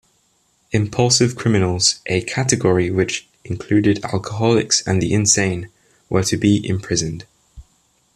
[0.71, 5.69] Impulsive criminals, a category which included alcoholics and the insane,
[6.09, 7.25] were to be imprisoned.